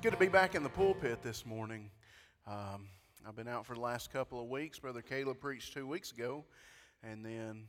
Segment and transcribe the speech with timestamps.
[0.00, 1.90] It's good to be back in the pulpit this morning.
[2.46, 2.88] Um,
[3.28, 4.78] I've been out for the last couple of weeks.
[4.78, 6.42] Brother Caleb preached two weeks ago,
[7.02, 7.64] and then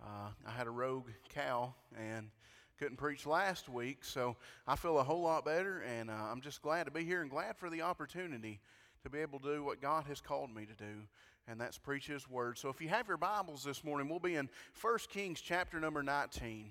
[0.00, 2.30] uh, I had a rogue cow and
[2.78, 4.04] couldn't preach last week.
[4.04, 7.20] So I feel a whole lot better, and uh, I'm just glad to be here
[7.20, 8.60] and glad for the opportunity
[9.02, 11.00] to be able to do what God has called me to do,
[11.48, 12.58] and that's preach His Word.
[12.58, 14.48] So if you have your Bibles this morning, we'll be in
[14.80, 16.70] 1 Kings chapter number 19.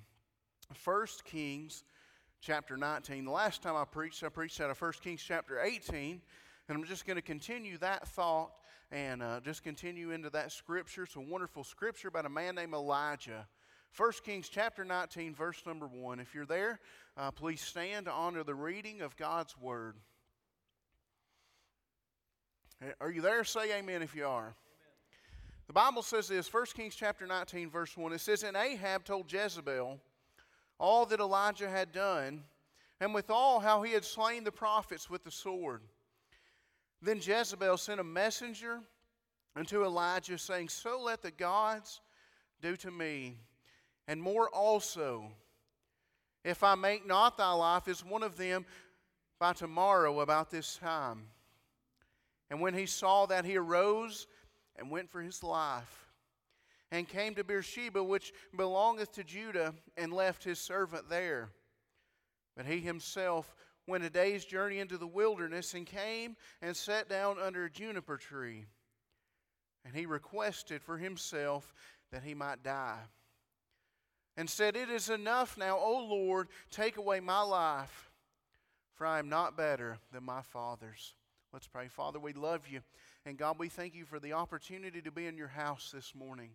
[0.85, 1.83] 1 Kings
[2.41, 3.25] chapter 19.
[3.25, 6.19] The last time I preached, I preached out of 1 Kings chapter 18,
[6.67, 8.51] and I'm just going to continue that thought
[8.91, 11.03] and uh, just continue into that scripture.
[11.03, 13.47] It's a wonderful scripture about a man named Elijah.
[13.95, 16.19] 1 Kings chapter 19, verse number 1.
[16.19, 16.79] If you're there,
[17.15, 19.95] uh, please stand to honor the reading of God's word.
[22.99, 23.43] Are you there?
[23.43, 24.39] Say amen if you are.
[24.39, 24.55] Amen.
[25.67, 28.13] The Bible says this 1 Kings chapter 19, verse 1.
[28.13, 29.99] It says, And Ahab told Jezebel,
[30.81, 32.43] all that Elijah had done,
[32.99, 35.81] and withal how he had slain the prophets with the sword.
[37.03, 38.79] Then Jezebel sent a messenger
[39.55, 42.01] unto Elijah, saying, So let the gods
[42.61, 43.37] do to me,
[44.07, 45.31] and more also,
[46.43, 48.65] if I make not thy life as one of them
[49.39, 51.27] by tomorrow about this time.
[52.49, 54.25] And when he saw that, he arose
[54.75, 56.10] and went for his life
[56.91, 61.49] and came to Beersheba, which belongeth to Judah, and left his servant there.
[62.55, 63.55] But he himself
[63.87, 68.17] went a day's journey into the wilderness, and came and sat down under a juniper
[68.17, 68.65] tree.
[69.85, 71.73] And he requested for himself
[72.11, 72.99] that he might die.
[74.37, 78.11] And said, It is enough now, O Lord, take away my life,
[78.93, 81.15] for I am not better than my fathers.
[81.51, 81.87] Let's pray.
[81.87, 82.81] Father, we love you.
[83.25, 86.51] And God, we thank you for the opportunity to be in your house this morning.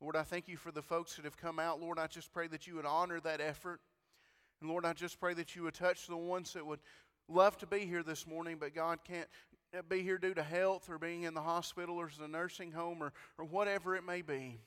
[0.00, 1.80] Lord, I thank you for the folks that have come out.
[1.80, 3.80] Lord, I just pray that you would honor that effort.
[4.60, 6.80] And Lord, I just pray that you would touch the ones that would
[7.28, 9.28] love to be here this morning, but God can't
[9.88, 13.12] be here due to health or being in the hospital or the nursing home or,
[13.38, 14.58] or whatever it may be.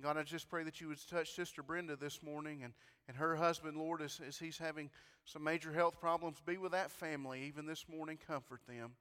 [0.00, 2.72] God, I just pray that you would touch Sister Brenda this morning and,
[3.08, 4.88] and her husband, Lord, as, as he's having
[5.26, 6.40] some major health problems.
[6.44, 8.18] Be with that family even this morning.
[8.26, 8.92] Comfort them.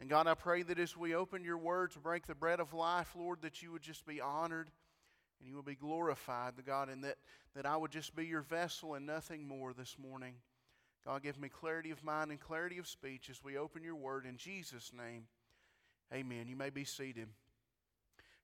[0.00, 2.72] And God, I pray that as we open your word to break the bread of
[2.72, 4.70] life, Lord, that you would just be honored
[5.38, 7.18] and you would be glorified, the God, and that,
[7.54, 10.34] that I would just be your vessel and nothing more this morning.
[11.04, 14.24] God, give me clarity of mind and clarity of speech as we open your word
[14.24, 15.24] in Jesus' name.
[16.12, 16.46] Amen.
[16.48, 17.28] You may be seated.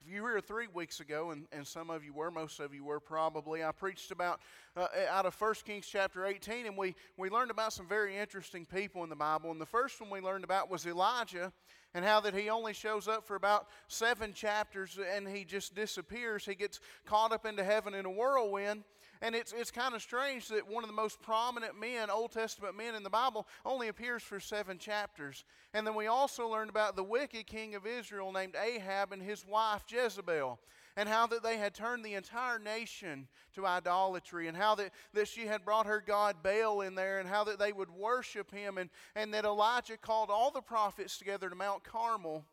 [0.01, 2.73] If you were here three weeks ago, and, and some of you were, most of
[2.73, 4.41] you were probably, I preached about
[4.77, 8.65] uh, out of 1 Kings chapter 18, and we, we learned about some very interesting
[8.65, 9.51] people in the Bible.
[9.51, 11.53] And the first one we learned about was Elijah,
[11.95, 16.45] and how that he only shows up for about seven chapters and he just disappears.
[16.45, 18.85] He gets caught up into heaven in a whirlwind.
[19.21, 22.77] And it's, it's kind of strange that one of the most prominent men, Old Testament
[22.77, 25.45] men in the Bible, only appears for seven chapters.
[25.75, 29.45] And then we also learned about the wicked king of Israel named Ahab and his
[29.47, 30.59] wife Jezebel
[30.99, 35.29] and how that they had turned the entire nation to idolatry, and how that, that
[35.29, 38.79] she had brought her God Baal in there, and how that they would worship him,
[38.79, 42.45] and, and that Elijah called all the prophets together to Mount Carmel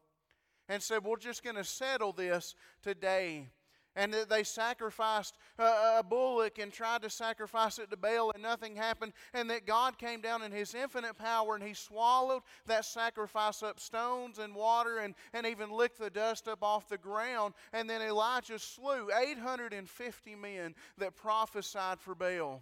[0.69, 2.53] and said, We're just going to settle this
[2.83, 3.47] today
[3.95, 8.43] and that they sacrificed uh, a, bullock and tried to sacrifice it to Baal and
[8.43, 12.85] nothing happened, and that God came down in His infinite power and He swallowed that
[12.85, 17.53] sacrifice up stones and water and, and even licked the dust up off the ground.
[17.73, 22.61] And then Elijah slew 850 men that prophesied for Baal.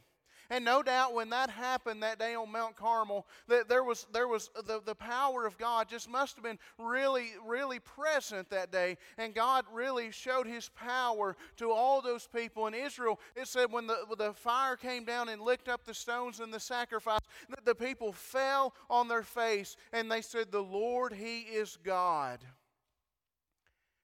[0.50, 4.28] And no doubt when that happened that day on Mount Carmel, that there was, there
[4.28, 8.98] was the, the power of God just must have been really, really present that day.
[9.18, 13.20] And God really showed his power to all those people in Israel.
[13.36, 16.54] It said when the, when the fire came down and licked up the stones and
[16.54, 21.42] the sacrifice, that the people fell on their face and they said, The Lord, He
[21.42, 22.40] is God.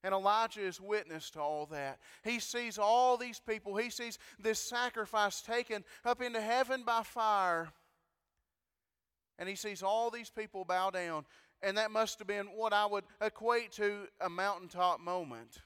[0.04, 2.00] And Elijah is witness to all that.
[2.24, 7.69] He sees all these people, he sees this sacrifice taken up into heaven by fire.
[9.38, 11.25] And he sees all these people bow down.
[11.62, 15.62] And that must have been what I would equate to a mountaintop moment.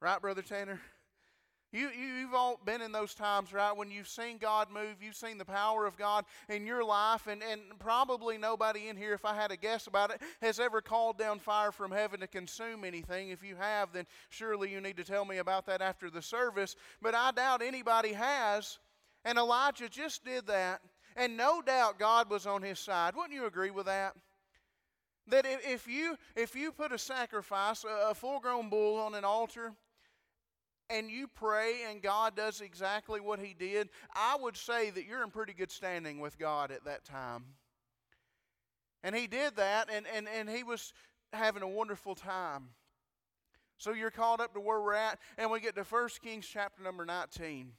[0.00, 0.80] Right, Brother Tanner?
[1.70, 5.16] You, you, have all been in those times, right, when you've seen God move, you've
[5.16, 9.26] seen the power of God in your life, and, and probably nobody in here, if
[9.26, 12.84] I had a guess about it, has ever called down fire from heaven to consume
[12.84, 13.28] anything.
[13.28, 16.74] If you have, then surely you need to tell me about that after the service.
[17.02, 18.78] But I doubt anybody has,
[19.26, 20.80] and Elijah just did that,
[21.16, 23.14] and no doubt God was on his side.
[23.14, 24.14] Wouldn't you agree with that?
[25.26, 29.74] That if you, if you put a sacrifice, a full grown bull on an altar,
[30.90, 35.22] and you pray and God does exactly what He did, I would say that you're
[35.22, 37.44] in pretty good standing with God at that time.
[39.04, 40.92] And he did that, and, and, and he was
[41.32, 42.70] having a wonderful time.
[43.78, 46.82] So you're caught up to where we're at, and we get to 1 Kings chapter
[46.82, 47.72] number 19.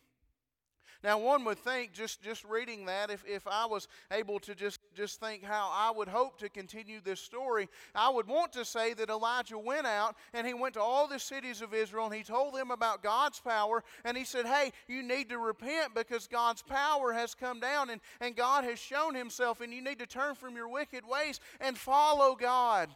[1.02, 4.82] Now, one would think, just, just reading that, if, if I was able to just,
[4.94, 8.94] just think how I would hope to continue this story, I would want to say
[8.96, 12.24] that Elijah went out and he went to all the cities of Israel and he
[12.24, 16.62] told them about God's power and he said, Hey, you need to repent because God's
[16.62, 20.36] power has come down and, and God has shown himself and you need to turn
[20.36, 22.90] from your wicked ways and follow God.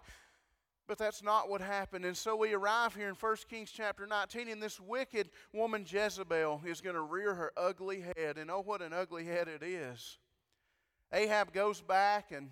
[0.93, 2.05] But that's not what happened.
[2.05, 6.61] And so we arrive here in 1 Kings chapter 19, and this wicked woman Jezebel
[6.67, 8.37] is going to rear her ugly head.
[8.37, 10.19] And oh, what an ugly head it is.
[11.11, 12.51] Ahab goes back and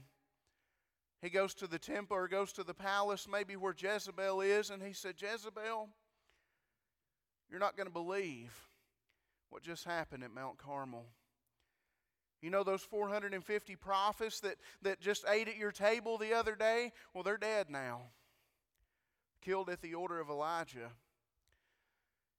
[1.21, 4.81] he goes to the temple or goes to the palace, maybe where Jezebel is, and
[4.81, 5.89] he said, Jezebel,
[7.47, 8.51] you're not going to believe
[9.51, 11.05] what just happened at Mount Carmel.
[12.41, 16.91] You know those 450 prophets that, that just ate at your table the other day?
[17.13, 18.05] Well, they're dead now
[19.41, 20.91] killed at the order of Elijah.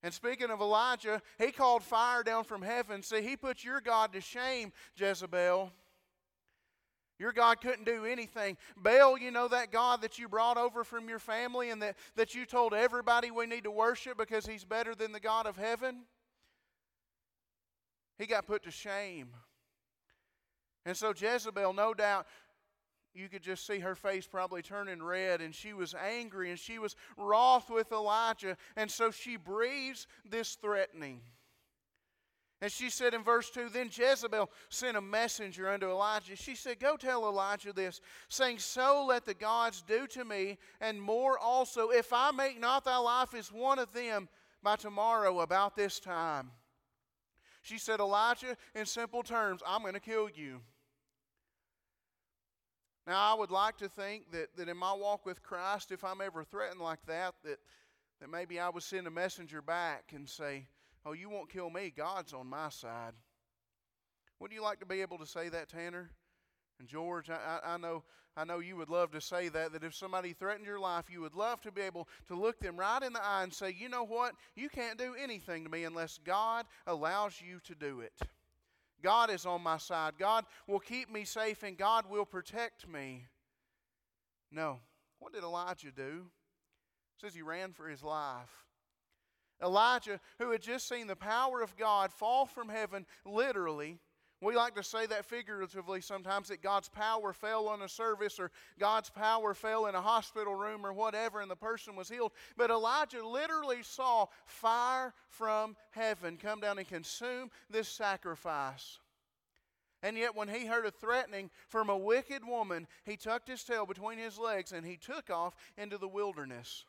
[0.02, 3.02] And speaking of Elijah, he called fire down from heaven.
[3.02, 5.72] See, he put your God to shame, Jezebel.
[7.18, 8.56] Your God couldn't do anything.
[8.76, 12.34] Baal, you know that God that you brought over from your family and that, that
[12.34, 16.02] you told everybody we need to worship because he's better than the God of heaven?
[18.18, 19.28] He got put to shame.
[20.84, 22.26] And so Jezebel, no doubt,
[23.14, 26.78] you could just see her face probably turning red, and she was angry and she
[26.78, 28.56] was wroth with Elijah.
[28.76, 31.20] And so she breathes this threatening.
[32.62, 36.36] And she said in verse 2 Then Jezebel sent a messenger unto Elijah.
[36.36, 41.02] She said, Go tell Elijah this, saying, So let the gods do to me, and
[41.02, 44.28] more also, if I make not thy life as one of them
[44.62, 46.52] by tomorrow about this time.
[47.62, 50.60] She said, Elijah, in simple terms, I'm going to kill you.
[53.06, 56.20] Now, I would like to think that, that in my walk with Christ, if I'm
[56.20, 57.58] ever threatened like that, that,
[58.20, 60.66] that maybe I would send a messenger back and say,
[61.04, 61.92] Oh, you won't kill me.
[61.96, 63.14] God's on my side.
[64.38, 66.10] Wouldn't you like to be able to say that, Tanner?
[66.78, 68.04] And George, I, I, know,
[68.36, 71.20] I know you would love to say that, that if somebody threatened your life, you
[71.20, 73.88] would love to be able to look them right in the eye and say, you
[73.88, 74.34] know what?
[74.54, 78.12] You can't do anything to me unless God allows you to do it.
[79.02, 80.14] God is on my side.
[80.18, 83.26] God will keep me safe and God will protect me.
[84.50, 84.80] No.
[85.18, 86.26] What did Elijah do?
[87.16, 88.66] It says he ran for his life.
[89.62, 94.00] Elijah, who had just seen the power of God fall from heaven, literally,
[94.42, 98.50] we like to say that figuratively sometimes that God's power fell on a service or
[98.76, 102.32] God's power fell in a hospital room or whatever and the person was healed.
[102.56, 108.98] But Elijah literally saw fire from heaven come down and consume this sacrifice.
[110.02, 113.86] And yet, when he heard a threatening from a wicked woman, he tucked his tail
[113.86, 116.84] between his legs and he took off into the wilderness.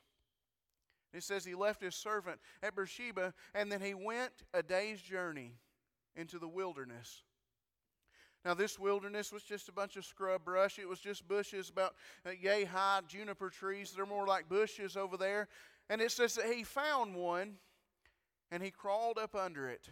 [1.14, 5.52] It says he left his servant at Beersheba and then he went a day's journey
[6.16, 7.22] into the wilderness.
[8.46, 10.78] Now, this wilderness was just a bunch of scrub brush.
[10.78, 11.96] It was just bushes about
[12.26, 13.94] uh, yay high juniper trees.
[13.96, 15.48] They're more like bushes over there.
[15.90, 17.54] And it says that he found one
[18.52, 19.90] and he crawled up under it.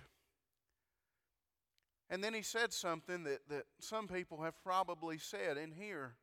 [2.09, 6.15] And then he said something that, that some people have probably said in here.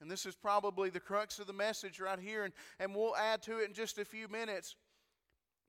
[0.00, 3.42] And this is probably the crux of the message right here, and, and we'll add
[3.42, 4.76] to it in just a few minutes.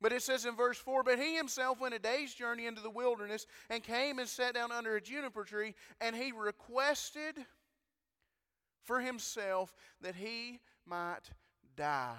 [0.01, 2.89] But it says in verse 4 But he himself went a day's journey into the
[2.89, 7.35] wilderness and came and sat down under a juniper tree, and he requested
[8.83, 11.29] for himself that he might
[11.75, 12.15] die.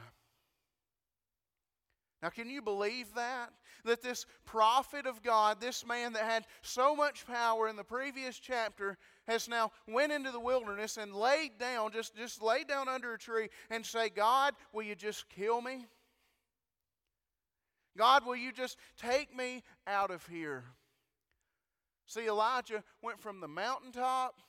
[2.23, 3.51] Now, can you believe that?
[3.85, 8.39] That this prophet of God, this man that had so much power in the previous
[8.39, 13.15] chapter, has now went into the wilderness and laid down, just, just laid down under
[13.15, 15.87] a tree and say, God, will you just kill me?
[17.97, 20.65] God, will you just take me out of here?
[22.07, 24.41] See, Elijah went from the mountaintop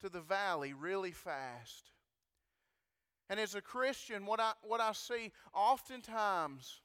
[0.00, 1.92] to the valley really fast.
[3.28, 6.80] And as a Christian, what I, what I see oftentimes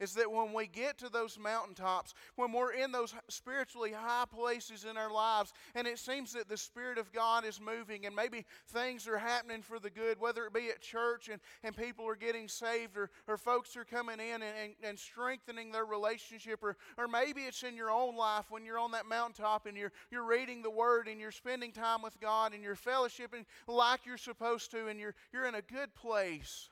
[0.00, 4.84] is that when we get to those mountaintops, when we're in those spiritually high places
[4.84, 8.44] in our lives, and it seems that the Spirit of God is moving, and maybe
[8.68, 12.16] things are happening for the good, whether it be at church and, and people are
[12.16, 16.76] getting saved, or, or folks are coming in and, and, and strengthening their relationship, or,
[16.98, 20.26] or maybe it's in your own life when you're on that mountaintop and you're, you're
[20.26, 24.70] reading the Word and you're spending time with God and you're fellowshipping like you're supposed
[24.72, 26.68] to, and you're, you're in a good place.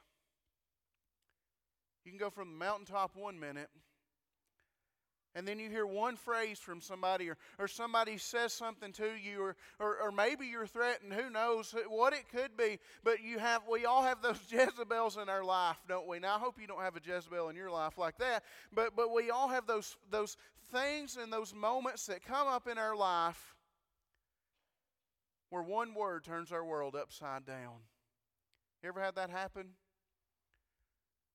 [2.05, 3.71] You can go from the mountaintop one minute,
[5.35, 9.43] and then you hear one phrase from somebody or, or somebody says something to you
[9.43, 13.63] or, or, or maybe you're threatened who knows what it could be but you have
[13.69, 16.21] we all have those jezebels in our life don't we?
[16.21, 19.13] Now i hope you don't have a jezebel in your life like that but but
[19.13, 20.37] we all have those those
[20.73, 23.55] things and those moments that come up in our life
[25.51, 27.77] where one word turns our world upside down.
[28.83, 29.71] You ever had that happen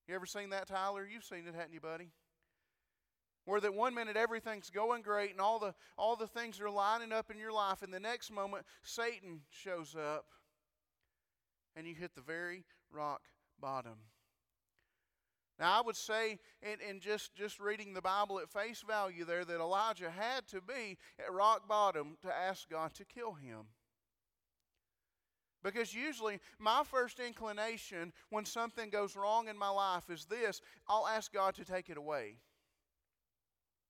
[0.09, 1.07] you ever seen that tyler?
[1.07, 2.09] You've seen it hadn't you buddy?
[3.45, 7.11] Where that one minute everything's going great and all the all the things are lining
[7.11, 10.25] up in your life and the next moment satan shows up
[11.75, 13.21] and you hit the very rock
[13.59, 13.97] bottom.
[15.59, 19.45] Now i would say in, in just just reading the bible at face value there
[19.45, 23.65] that elijah had to be at rock bottom to ask god to kill him
[25.63, 31.07] because usually my first inclination when something goes wrong in my life is this I'll
[31.07, 32.37] ask God to take it away.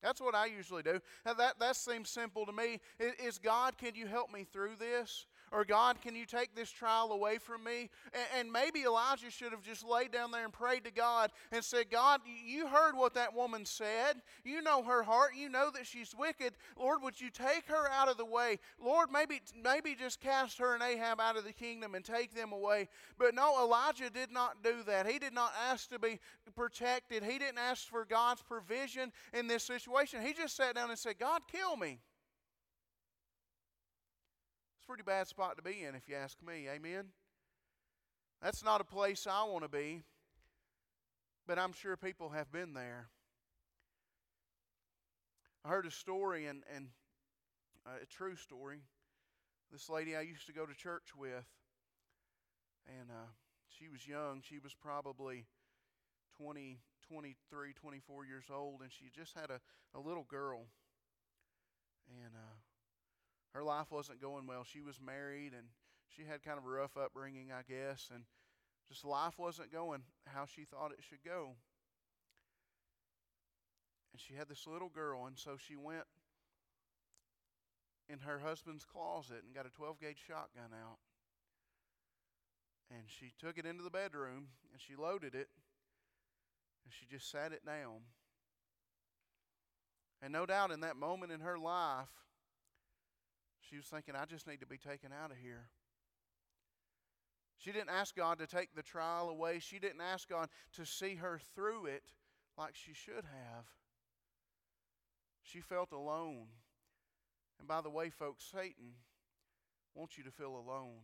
[0.02, 1.00] That's what I usually do.
[1.26, 2.80] That, that seems simple to me.
[3.00, 5.26] Is God, can you help me through this?
[5.52, 7.90] Or God, can you take this trial away from me?
[8.14, 11.64] And, and, maybe Elijah should have just laid down there and prayed to God and
[11.64, 14.22] said, God, you heard what that woman said.
[14.44, 15.32] You know her heart.
[15.36, 16.54] You know that she's wicked.
[16.78, 18.60] Lord, would you take her out of the way?
[18.84, 22.52] Lord, maybe, maybe just cast her and Ahab out of the kingdom and take them
[22.52, 22.88] away.
[23.18, 25.08] But no, Elijah did not do that.
[25.08, 26.20] He did not ask to be
[26.56, 27.24] protected.
[27.24, 30.22] He didn't ask for God's provision in this situation.
[30.22, 32.00] He just sat down and said, God, kill me
[34.90, 36.68] pretty bad spot to be in, if you ask me.
[36.68, 37.10] Amen?
[38.42, 40.02] That's not a place I want to be,
[41.46, 43.06] but I'm sure people have been there.
[45.64, 46.88] I heard a story, and, and
[47.86, 48.80] uh, a true story.
[49.72, 51.46] This lady I used to go to church with,
[52.88, 53.30] and uh,
[53.68, 54.42] she was young.
[54.42, 55.46] She was probably
[56.42, 59.62] 20, 23, 24 years old, and she just had a,
[59.96, 60.66] a little girl.
[62.26, 62.56] And uh,
[63.54, 64.64] her life wasn't going well.
[64.64, 65.68] She was married and
[66.08, 68.24] she had kind of a rough upbringing, I guess, and
[68.88, 71.56] just life wasn't going how she thought it should go.
[74.12, 76.06] And she had this little girl, and so she went
[78.10, 80.98] in her husband's closet and got a 12 gauge shotgun out.
[82.90, 85.48] And she took it into the bedroom and she loaded it
[86.84, 88.02] and she just sat it down.
[90.24, 92.10] And no doubt in that moment in her life,
[93.70, 95.70] she was thinking, I just need to be taken out of here.
[97.58, 99.60] She didn't ask God to take the trial away.
[99.60, 102.04] She didn't ask God to see her through it
[102.58, 103.66] like she should have.
[105.44, 106.48] She felt alone.
[107.60, 108.94] And by the way, folks, Satan
[109.94, 111.02] wants you to feel alone.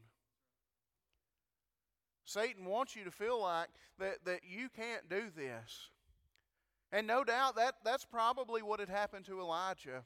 [2.23, 3.67] Satan wants you to feel like
[3.99, 5.89] that, that you can't do this.
[6.91, 10.03] And no doubt that, that's probably what had happened to Elijah.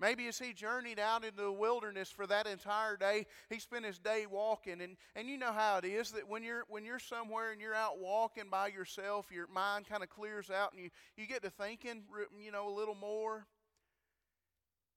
[0.00, 3.98] Maybe as he journeyed out into the wilderness for that entire day, he spent his
[3.98, 4.80] day walking.
[4.80, 7.74] And, and you know how it is that when you're, when you're somewhere and you're
[7.74, 11.50] out walking by yourself, your mind kind of clears out and you, you get to
[11.50, 12.02] thinking,
[12.44, 13.46] you know, a little more.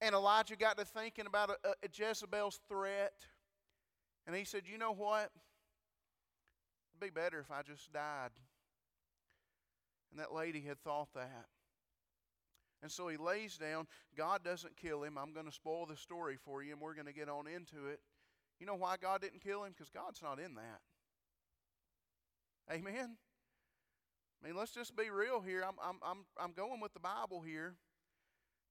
[0.00, 3.14] And Elijah got to thinking about a, a Jezebel's threat.
[4.26, 5.30] And he said, You know what?
[6.92, 8.30] It'd be better if I just died.
[10.10, 11.46] And that lady had thought that.
[12.82, 13.86] And so he lays down.
[14.16, 15.18] God doesn't kill him.
[15.18, 17.88] I'm going to spoil the story for you, and we're going to get on into
[17.88, 18.00] it.
[18.60, 19.72] You know why God didn't kill him?
[19.76, 20.80] Because God's not in that.
[22.72, 23.16] Amen?
[24.42, 25.64] I mean, let's just be real here.
[25.66, 27.74] I'm, I'm, I'm, I'm going with the Bible here.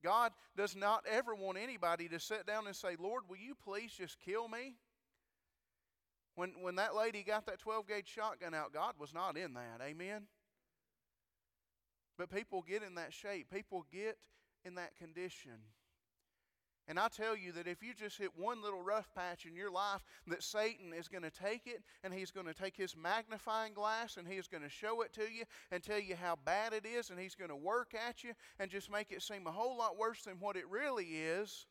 [0.04, 3.92] God does not ever want anybody to sit down and say, Lord, will you please
[3.92, 4.76] just kill me?
[6.36, 9.82] When, when that lady got that 12 gauge shotgun out, God was not in that.
[9.84, 10.28] Amen?
[12.18, 14.18] But people get in that shape, people get
[14.66, 15.60] in that condition.
[16.90, 19.70] And I tell you that if you just hit one little rough patch in your
[19.70, 23.74] life, that Satan is going to take it and he's going to take his magnifying
[23.74, 26.72] glass and he is going to show it to you and tell you how bad
[26.72, 29.52] it is and he's going to work at you and just make it seem a
[29.52, 31.66] whole lot worse than what it really is.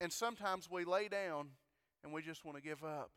[0.00, 1.48] And sometimes we lay down
[2.04, 3.10] and we just want to give up.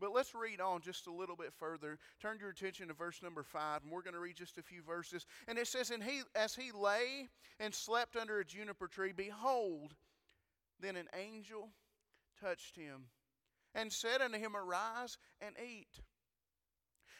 [0.00, 1.98] But let's read on just a little bit further.
[2.20, 4.82] Turn your attention to verse number five, and we're going to read just a few
[4.82, 5.26] verses.
[5.48, 7.28] And it says, And he as he lay
[7.58, 9.94] and slept under a juniper tree, behold,
[10.80, 11.70] then an angel
[12.40, 13.06] touched him,
[13.74, 16.00] and said unto him, Arise and eat.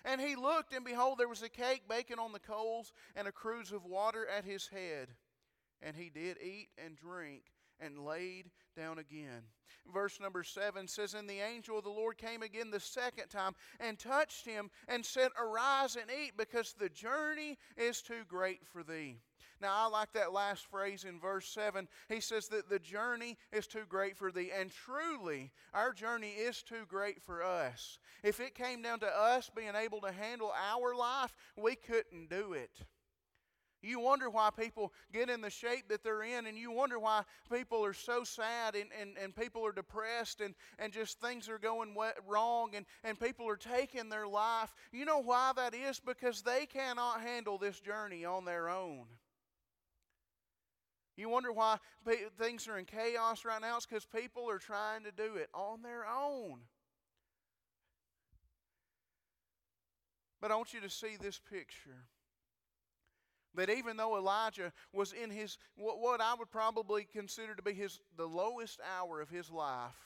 [0.05, 3.33] And he looked, and behold, there was a cake baking on the coals, and a
[3.33, 5.09] cruse of water at his head.
[5.83, 7.43] And he did eat and drink,
[7.81, 9.43] and laid down again.
[9.93, 13.55] Verse number 7 says, And the angel of the Lord came again the second time
[13.81, 18.83] and touched him and said, Arise and eat, because the journey is too great for
[18.83, 19.17] thee.
[19.61, 21.89] Now, I like that last phrase in verse 7.
[22.09, 24.51] He says that the journey is too great for thee.
[24.57, 27.99] And truly, our journey is too great for us.
[28.23, 32.53] If it came down to us being able to handle our life, we couldn't do
[32.53, 32.71] it.
[33.81, 37.23] You wonder why people get in the shape that they're in, and you wonder why
[37.53, 41.59] people are so sad and, and, and people are depressed and, and just things are
[41.59, 41.95] going
[42.27, 44.75] wrong and, and people are taking their life.
[44.93, 46.01] You know why that is?
[46.01, 49.05] Because they cannot handle this journey on their own.
[51.17, 51.79] You wonder why
[52.39, 53.77] things are in chaos right now?
[53.77, 56.61] It's because people are trying to do it on their own.
[60.41, 62.07] But I want you to see this picture.
[63.59, 67.99] That even though Elijah was in his what I would probably consider to be his
[68.17, 69.97] the lowest hour of his life,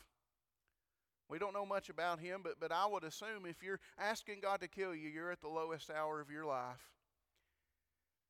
[1.28, 4.62] we don't know much about him, but, but I would assume if you're asking God
[4.62, 6.80] to kill you, you're at the lowest hour of your life.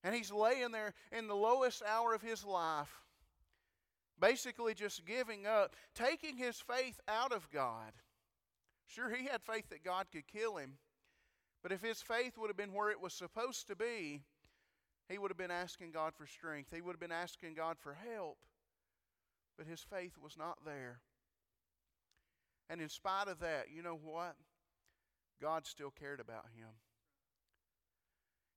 [0.03, 2.91] And he's laying there in the lowest hour of his life,
[4.21, 7.93] basically just giving up, taking his faith out of God.
[8.89, 10.79] Sure, he had faith that God could kill him,
[11.63, 14.23] but if his faith would have been where it was supposed to be,
[15.13, 16.73] he would have been asking God for strength.
[16.75, 18.39] He would have been asking God for help.
[19.57, 21.01] But his faith was not there.
[22.71, 24.35] And in spite of that, you know what?
[25.41, 26.69] God still cared about him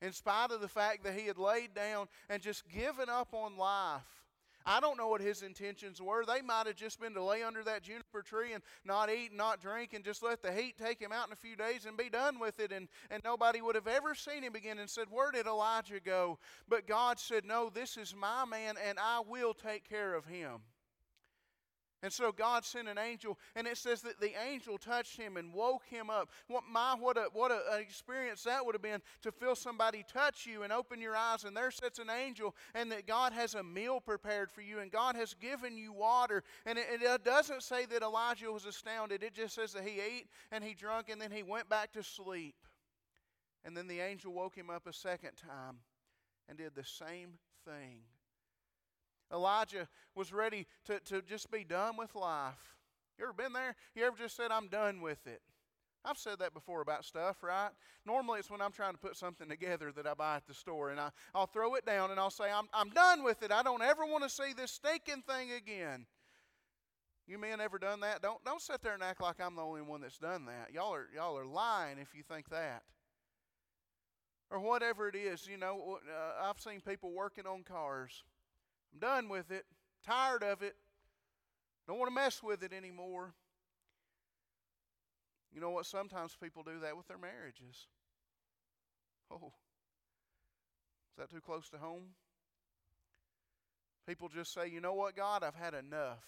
[0.02, 3.58] in spite of the fact that he had laid down and just given up on
[3.58, 4.25] life.
[4.66, 6.26] I don't know what his intentions were.
[6.26, 9.38] They might have just been to lay under that juniper tree and not eat and
[9.38, 11.96] not drink and just let the heat take him out in a few days and
[11.96, 12.72] be done with it.
[12.72, 16.40] And, and nobody would have ever seen him again and said, Where did Elijah go?
[16.68, 20.62] But God said, No, this is my man and I will take care of him.
[22.06, 25.52] And so God sent an angel, and it says that the angel touched him and
[25.52, 26.30] woke him up.
[26.48, 30.06] What my what a what a, an experience that would have been to feel somebody
[30.08, 33.56] touch you and open your eyes, and there sits an angel, and that God has
[33.56, 36.44] a meal prepared for you, and God has given you water.
[36.68, 39.24] And it, it doesn't say that Elijah was astounded.
[39.24, 42.04] It just says that he ate and he drank, and then he went back to
[42.04, 42.54] sleep.
[43.64, 45.78] And then the angel woke him up a second time
[46.48, 48.02] and did the same thing.
[49.36, 52.76] Elijah was ready to, to just be done with life.
[53.20, 53.76] You ever been there?
[53.94, 55.42] You ever just said, I'm done with it?
[56.04, 57.72] I've said that before about stuff, right?
[58.06, 60.92] Normally it's when I'm trying to put something together that I buy at the store
[60.92, 63.52] and I, I'll throw it down and I'll say, I'm, I'm done with it.
[63.52, 66.06] I don't ever want to see this stinking thing again.
[67.28, 68.22] You men ever done that?
[68.22, 70.72] Don't, don't sit there and act like I'm the only one that's done that.
[70.72, 72.84] Y'all are, y'all are lying if you think that.
[74.52, 78.24] Or whatever it is, you know, uh, I've seen people working on cars
[78.94, 79.66] I'm done with it,
[80.06, 80.76] tired of it,
[81.88, 83.34] don't want to mess with it anymore.
[85.54, 85.86] You know what?
[85.86, 87.88] Sometimes people do that with their marriages.
[89.32, 89.54] Oh,
[91.12, 92.14] is that too close to home?
[94.08, 96.24] People just say, you know what, God, I've had enough.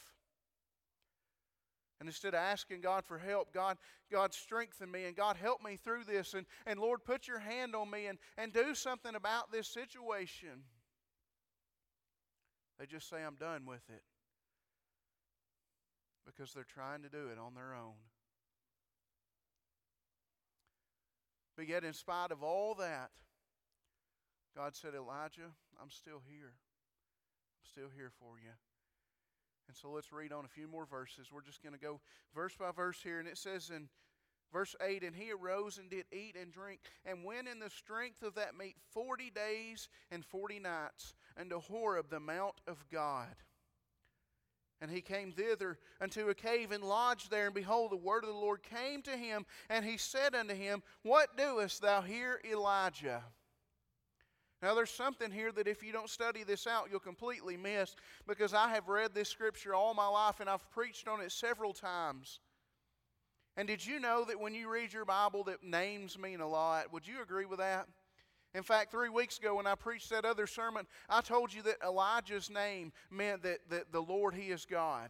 [1.99, 3.77] And instead of asking God for help, God,
[4.11, 6.35] God strengthen me and God help me through this.
[6.35, 10.63] And, and Lord, put your hand on me and, and do something about this situation.
[12.79, 14.03] They just say, I'm done with it.
[16.25, 17.95] Because they're trying to do it on their own.
[21.55, 23.09] But yet, in spite of all that,
[24.55, 25.49] God said, Elijah,
[25.81, 26.53] I'm still here.
[26.53, 28.51] I'm still here for you.
[29.67, 31.27] And so let's read on a few more verses.
[31.31, 31.99] We're just going to go
[32.33, 33.19] verse by verse here.
[33.19, 33.89] And it says in
[34.51, 38.23] Verse 8 And he arose and did eat and drink, and went in the strength
[38.23, 43.35] of that meat forty days and forty nights unto Horeb, the mount of God.
[44.79, 47.47] And he came thither unto a cave and lodged there.
[47.47, 50.83] And behold, the word of the Lord came to him, and he said unto him,
[51.01, 53.23] What doest thou here, Elijah?
[54.61, 57.95] Now, there's something here that if you don't study this out, you'll completely miss
[58.27, 61.73] because I have read this scripture all my life and I've preached on it several
[61.73, 62.39] times.
[63.57, 66.93] And did you know that when you read your Bible that names mean a lot?
[66.93, 67.87] Would you agree with that?
[68.53, 71.77] In fact, three weeks ago when I preached that other sermon, I told you that
[71.83, 75.09] Elijah's name meant that, that the Lord, He is God.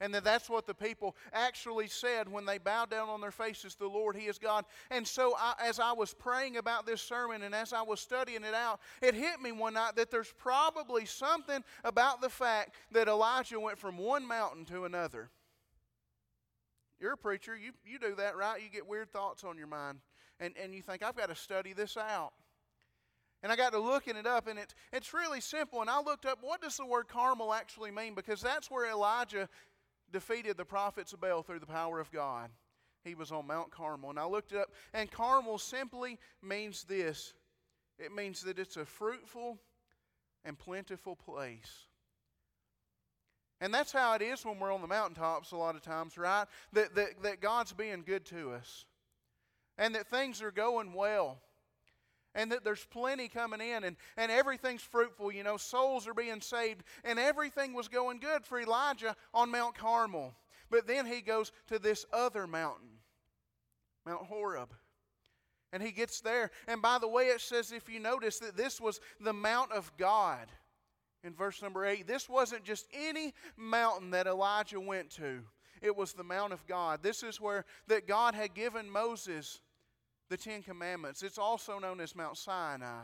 [0.00, 3.74] And that that's what the people actually said when they bowed down on their faces,
[3.74, 4.64] the Lord, He is God.
[4.90, 8.44] And so, I, as I was praying about this sermon and as I was studying
[8.44, 13.08] it out, it hit me one night that there's probably something about the fact that
[13.08, 15.30] Elijah went from one mountain to another.
[17.00, 17.56] You're a preacher.
[17.56, 18.62] You, you do that, right?
[18.62, 19.98] You get weird thoughts on your mind.
[20.40, 22.32] And, and you think, I've got to study this out.
[23.42, 25.80] And I got to looking it up, and it, it's really simple.
[25.80, 28.14] And I looked up what does the word Carmel actually mean?
[28.14, 29.48] Because that's where Elijah
[30.12, 32.50] defeated the prophets of Baal through the power of God.
[33.04, 34.10] He was on Mount Carmel.
[34.10, 37.34] And I looked it up, and Carmel simply means this
[37.98, 39.58] it means that it's a fruitful
[40.44, 41.87] and plentiful place.
[43.60, 46.46] And that's how it is when we're on the mountaintops a lot of times, right?
[46.72, 48.84] That, that, that God's being good to us.
[49.76, 51.38] And that things are going well.
[52.34, 55.32] And that there's plenty coming in and, and everything's fruitful.
[55.32, 56.84] You know, souls are being saved.
[57.04, 60.34] And everything was going good for Elijah on Mount Carmel.
[60.70, 62.88] But then he goes to this other mountain,
[64.06, 64.72] Mount Horeb.
[65.72, 66.50] And he gets there.
[66.68, 69.90] And by the way, it says, if you notice, that this was the Mount of
[69.96, 70.46] God
[71.24, 72.06] in verse number 8.
[72.06, 75.40] This wasn't just any mountain that Elijah went to,
[75.80, 77.02] it was the Mount of God.
[77.02, 79.60] This is where that God had given Moses
[80.28, 81.22] the Ten Commandments.
[81.22, 83.02] It's also known as Mount Sinai.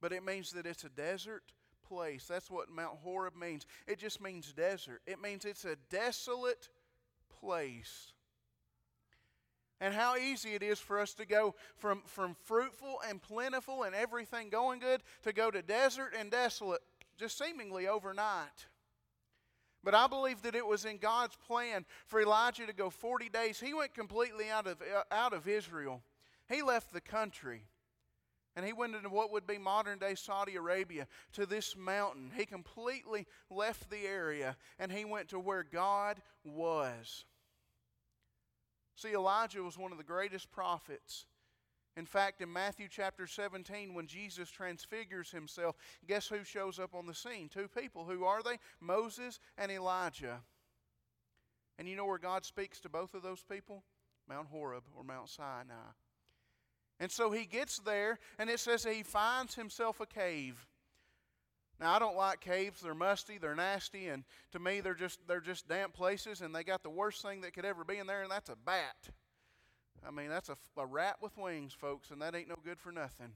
[0.00, 1.42] But it means that it's a desert
[1.86, 2.26] place.
[2.26, 3.66] That's what Mount Horeb means.
[3.86, 6.68] It just means desert, it means it's a desolate
[7.40, 8.12] place.
[9.80, 13.94] And how easy it is for us to go from, from fruitful and plentiful and
[13.94, 16.82] everything going good to go to desert and desolate
[17.18, 18.66] just seemingly overnight.
[19.82, 23.58] But I believe that it was in God's plan for Elijah to go 40 days.
[23.58, 26.02] He went completely out of, out of Israel.
[26.48, 27.62] He left the country.
[28.56, 32.32] And he went into what would be modern day Saudi Arabia to this mountain.
[32.36, 37.24] He completely left the area and he went to where God was.
[39.00, 41.24] See, Elijah was one of the greatest prophets.
[41.96, 45.74] In fact, in Matthew chapter 17, when Jesus transfigures himself,
[46.06, 47.48] guess who shows up on the scene?
[47.48, 48.04] Two people.
[48.04, 48.58] Who are they?
[48.78, 50.42] Moses and Elijah.
[51.78, 53.84] And you know where God speaks to both of those people?
[54.28, 55.94] Mount Horeb or Mount Sinai.
[57.00, 60.66] And so he gets there, and it says he finds himself a cave.
[61.80, 62.82] Now I don't like caves.
[62.82, 66.62] They're musty, they're nasty, and to me they're just they're just damp places and they
[66.62, 69.08] got the worst thing that could ever be in there and that's a bat.
[70.06, 72.90] I mean, that's a, a rat with wings, folks, and that ain't no good for
[72.90, 73.32] nothing.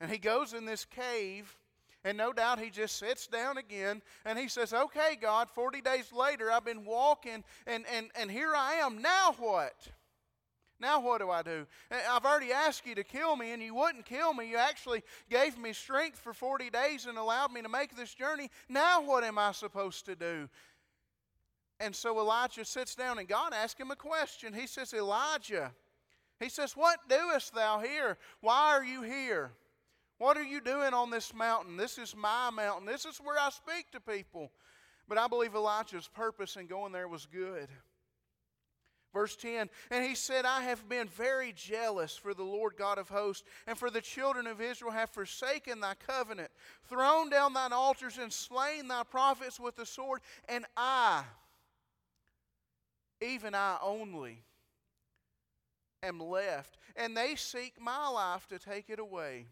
[0.00, 1.56] And he goes in this cave,
[2.04, 6.12] and no doubt he just sits down again and he says, Okay, God, 40 days
[6.12, 9.02] later, I've been walking, and, and, and here I am.
[9.02, 9.74] Now what?
[10.80, 11.66] Now what do I do?
[11.90, 14.48] Eh, I've already asked you to kill me, and you wouldn't kill me.
[14.48, 18.50] You actually gave me strength for 40 days and allowed me to make this journey.
[18.68, 20.48] Now what am I supposed to do?
[21.80, 24.52] And so Elijah sits down, and God asks him a question.
[24.52, 25.72] He says, Elijah,
[26.40, 28.18] he says, What doest thou here?
[28.40, 29.52] Why are you here?
[30.18, 31.76] What are you doing on this mountain?
[31.76, 32.86] This is my mountain.
[32.86, 34.50] This is where I speak to people.
[35.08, 37.68] But I believe Elijah's purpose in going there was good.
[39.12, 43.08] Verse 10 And he said, I have been very jealous for the Lord God of
[43.08, 46.50] hosts, and for the children of Israel have forsaken thy covenant,
[46.88, 50.20] thrown down thine altars, and slain thy prophets with the sword.
[50.48, 51.24] And I,
[53.20, 54.42] even I only,
[56.02, 59.46] am left, and they seek my life to take it away.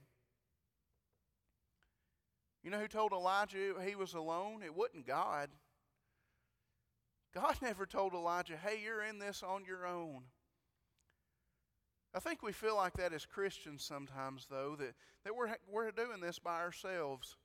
[2.62, 4.62] You know who told Elijah he was alone?
[4.64, 5.51] It wasn't God.
[7.37, 10.22] God never told Elijah, hey, you're in this on your own.
[12.14, 14.94] I think we feel like that as Christians sometimes, though, that,
[15.25, 17.37] that we're, we're doing this by ourselves.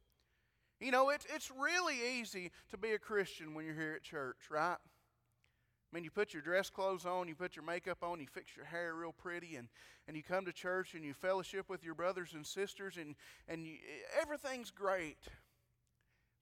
[0.80, 4.38] You know, it's, it's really easy to be a Christian when you're here at church,
[4.49, 4.77] right?
[4.77, 8.56] I mean, you put your dress clothes on, you put your makeup on, you fix
[8.56, 9.67] your hair real pretty, and,
[10.08, 13.15] and you come to church and you fellowship with your brothers and sisters, and,
[13.49, 13.73] and you,
[14.21, 15.17] everything's great.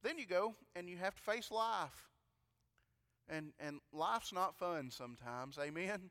[0.03, 2.09] Then you go and you have to face life.
[3.29, 6.09] And, and life's not fun sometimes, amen?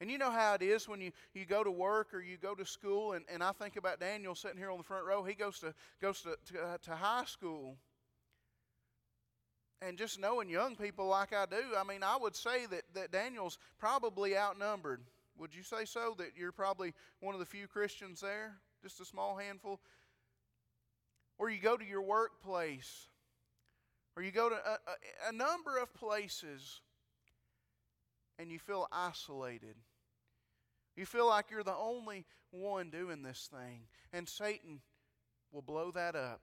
[0.00, 2.56] And you know how it is when you, you go to work or you go
[2.56, 5.22] to school, and, and I think about Daniel sitting here on the front row.
[5.22, 7.76] He goes to, goes to, to, uh, to high school.
[9.80, 13.12] And just knowing young people like I do, I mean, I would say that, that
[13.12, 15.02] Daniel's probably outnumbered.
[15.38, 16.14] Would you say so?
[16.18, 18.56] That you're probably one of the few Christians there?
[18.82, 19.80] Just a small handful?
[21.38, 23.06] Or you go to your workplace
[24.16, 26.80] or you go to a, a, a number of places
[28.38, 29.76] and you feel isolated.
[30.96, 33.82] You feel like you're the only one doing this thing.
[34.12, 34.80] And Satan
[35.52, 36.42] will blow that up.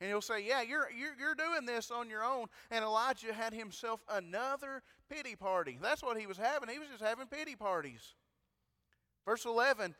[0.00, 2.46] And he'll say, Yeah, you're, you're, you're doing this on your own.
[2.70, 5.78] And Elijah had himself another pity party.
[5.80, 6.68] That's what he was having.
[6.68, 8.14] He was just having pity parties.
[9.24, 9.94] Verse 11,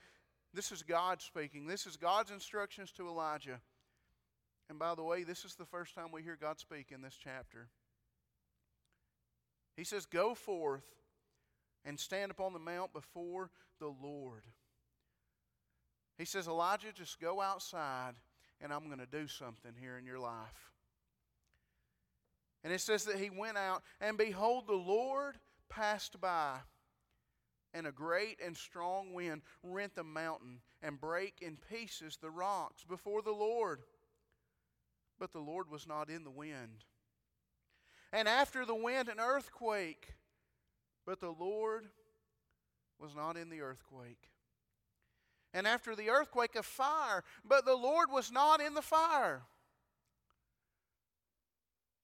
[0.55, 1.66] this is God speaking.
[1.66, 3.61] This is God's instructions to Elijah.
[4.68, 7.16] And by the way, this is the first time we hear God speak in this
[7.22, 7.68] chapter.
[9.76, 10.85] He says, Go forth
[11.85, 14.44] and stand upon the mount before the Lord.
[16.18, 18.14] He says, Elijah, just go outside
[18.61, 20.72] and I'm going to do something here in your life.
[22.64, 25.37] And it says that he went out, and behold, the Lord
[25.70, 26.59] passed by,
[27.72, 32.83] and a great and strong wind rent the mountain and brake in pieces the rocks
[32.83, 33.83] before the Lord.
[35.18, 36.85] But the Lord was not in the wind.
[38.12, 40.14] And after the wind, an earthquake.
[41.04, 41.87] But the Lord
[42.98, 44.31] was not in the earthquake.
[45.54, 47.24] And after the earthquake, a fire.
[47.44, 49.42] But the Lord was not in the fire.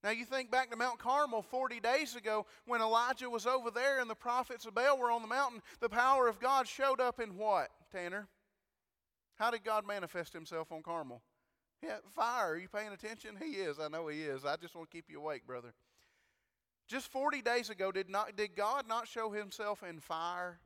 [0.03, 4.00] Now, you think back to Mount Carmel 40 days ago when Elijah was over there
[4.00, 5.62] and the prophets of Baal were on the mountain.
[5.81, 8.29] The power of God showed up in what, Tanner?
[9.37, 11.22] How did God manifest himself on Carmel?
[11.88, 12.53] Yeah, fire.
[12.53, 13.37] Are you paying attention?
[13.38, 13.79] He is.
[13.79, 14.44] I know he is.
[14.44, 15.75] I just want to keep you awake, brother.
[16.88, 20.61] Just 40 days ago, did, not, did God not show himself in fire?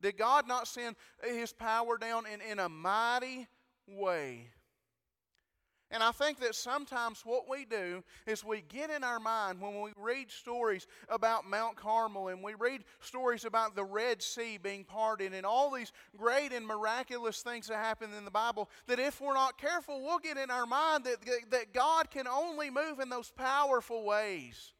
[0.00, 3.46] Did God not send his power down in, in a mighty
[3.86, 4.48] way?
[5.92, 9.82] And I think that sometimes what we do is we get in our mind when
[9.82, 14.84] we read stories about Mount Carmel and we read stories about the Red Sea being
[14.84, 19.20] parted and all these great and miraculous things that happen in the Bible, that if
[19.20, 21.18] we're not careful, we'll get in our mind that,
[21.50, 24.72] that God can only move in those powerful ways.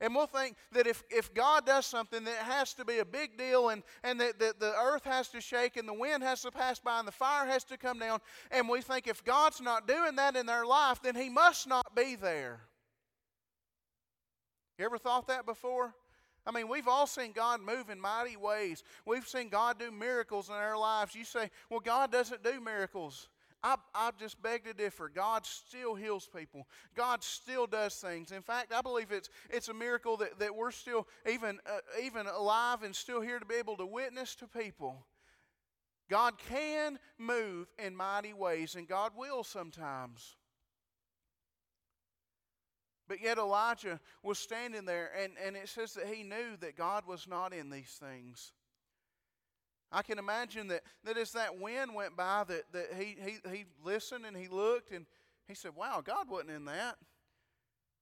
[0.00, 3.04] And we'll think that if, if God does something, that it has to be a
[3.04, 6.40] big deal and, and that, that the earth has to shake and the wind has
[6.42, 8.20] to pass by and the fire has to come down.
[8.50, 11.94] And we think if God's not doing that in their life, then He must not
[11.94, 12.60] be there.
[14.78, 15.94] You ever thought that before?
[16.46, 18.82] I mean, we've all seen God move in mighty ways.
[19.04, 21.14] We've seen God do miracles in our lives.
[21.14, 23.28] You say, well, God doesn't do miracles.
[23.62, 25.10] I, I just beg to differ.
[25.14, 26.66] God still heals people.
[26.96, 28.32] God still does things.
[28.32, 32.26] In fact, I believe it's, it's a miracle that, that we're still even, uh, even
[32.26, 35.04] alive and still here to be able to witness to people.
[36.08, 40.36] God can move in mighty ways, and God will sometimes.
[43.06, 47.06] But yet Elijah was standing there, and, and it says that he knew that God
[47.06, 48.52] was not in these things.
[49.92, 53.64] I can imagine that, that as that wind went by, that, that he, he, he
[53.84, 55.04] listened and he looked and
[55.48, 56.96] he said, Wow, God wasn't in that.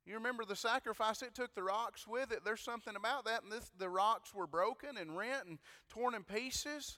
[0.04, 2.40] You remember the sacrifice, it took the rocks with it.
[2.42, 3.42] There's something about that.
[3.42, 5.58] And this, the rocks were broken and rent and
[5.90, 6.96] torn in pieces.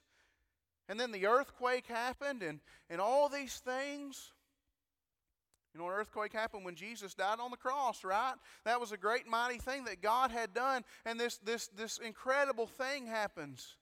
[0.89, 4.33] And then the earthquake happened and, and all these things.
[5.75, 8.35] You know, an earthquake happened when Jesus died on the cross, right?
[8.65, 10.85] That was a great mighty thing that God had done.
[11.05, 13.77] And this, this, this incredible thing happens.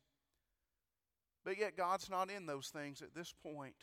[1.49, 3.77] But yet, God's not in those things at this point.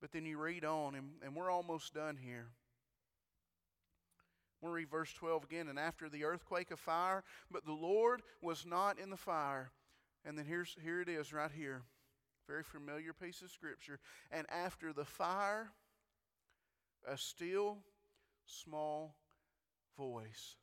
[0.00, 2.48] But then you read on, and, and we're almost done here.
[4.60, 5.68] We'll read verse 12 again.
[5.68, 9.70] And after the earthquake of fire, but the Lord was not in the fire.
[10.24, 11.82] And then here's, here it is right here.
[12.48, 14.00] Very familiar piece of scripture.
[14.32, 15.70] And after the fire,
[17.06, 17.78] a still
[18.46, 19.14] small
[19.96, 20.56] voice.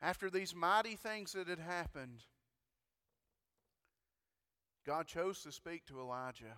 [0.00, 2.22] After these mighty things that had happened,
[4.86, 6.56] God chose to speak to Elijah.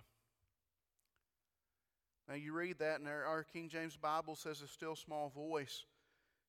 [2.29, 5.85] Now, you read that, and our, King James Bible says a still small voice.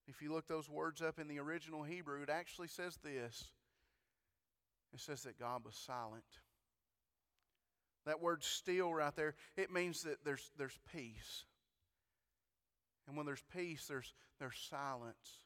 [0.07, 3.49] If you look those words up in the original Hebrew, it actually says this
[4.93, 6.23] it says that God was silent.
[8.05, 11.45] That word still right there, it means that there's, there's peace.
[13.07, 15.39] And when there's peace, there's, there's silence.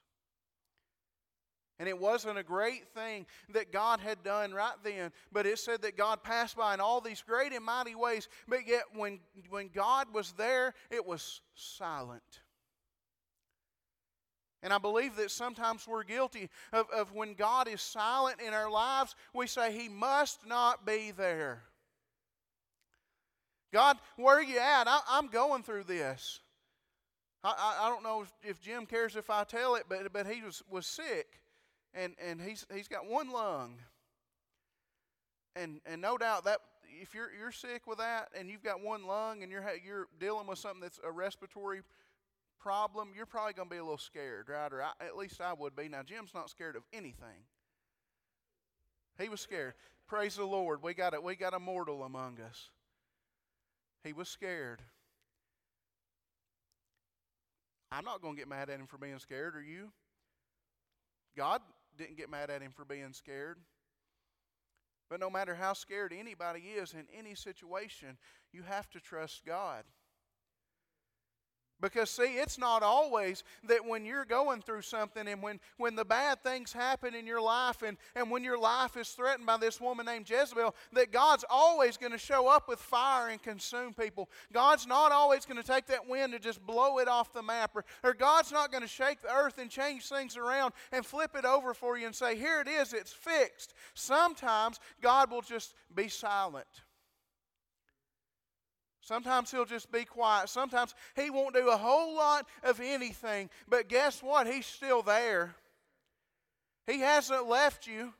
[1.79, 5.83] And it wasn't a great thing that God had done right then, but it said
[5.83, 9.69] that God passed by in all these great and mighty ways, but yet when, when
[9.73, 12.41] God was there, it was silent.
[14.63, 18.71] And I believe that sometimes we're guilty of, of when God is silent in our
[18.71, 21.61] lives, we say, He must not be there.
[23.71, 24.87] God, where are you at?
[24.87, 26.39] I, am going through this.
[27.43, 30.25] I, I, I don't know if, if, Jim cares if I tell it, but, but
[30.25, 31.39] he was, was sick
[31.97, 33.79] and, and he's, he's got one lung.
[35.55, 36.59] And, and no doubt that
[37.01, 40.47] if you're, you're sick with that and you've got one lung and you're, you're dealing
[40.47, 41.81] with something that's a respiratory
[42.59, 44.71] problem, you're probably going to be a little scared, right?
[44.71, 45.89] Or I, at least I would be.
[45.89, 47.45] Now, Jim's not scared of anything.
[49.19, 49.73] He was scared.
[50.07, 50.83] Praise the Lord.
[50.83, 52.69] We got a, we got a mortal among us.
[54.03, 54.81] He was scared.
[57.91, 59.89] I'm not going to get mad at him for being scared, are you?
[61.35, 61.61] God
[61.97, 63.57] didn't get mad at him for being scared.
[65.09, 68.17] But no matter how scared anybody is in any situation,
[68.51, 69.83] you have to trust God.
[71.79, 76.05] Because, see, it's not always that when you're going through something and when, when the
[76.05, 79.79] bad things happen in your life and, and when your life is threatened by this
[79.79, 84.27] woman named Jezebel, that God's always going to show up with fire and consume people.
[84.51, 87.75] God's not always going to take that wind and just blow it off the map.
[87.75, 91.35] Or, or God's not going to shake the earth and change things around and flip
[91.35, 93.75] it over for you and say, here it is, it's fixed.
[93.93, 96.65] Sometimes God will just be silent.
[99.07, 100.49] Sometimes he'll just be quiet.
[100.49, 103.49] Sometimes he won't do a whole lot of anything.
[103.65, 104.47] But guess what?
[104.47, 105.55] He's still there.
[106.85, 108.13] He hasn't left you.